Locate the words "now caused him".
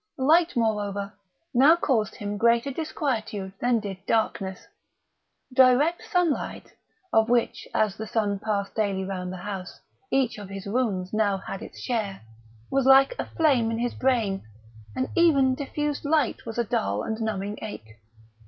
1.53-2.35